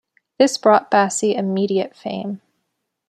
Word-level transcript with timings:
This 0.39 0.57
brought 0.57 0.89
Bassi 0.89 1.35
immediate 1.35 1.95
fame. 1.95 2.41